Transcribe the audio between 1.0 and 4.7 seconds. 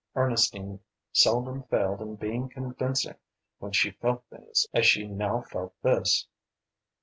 seldom failed in being convincing when she felt things